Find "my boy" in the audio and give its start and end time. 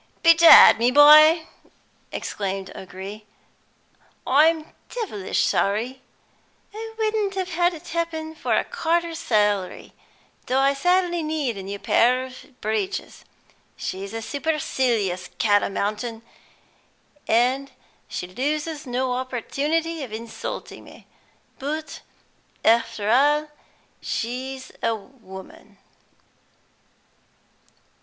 0.79-1.47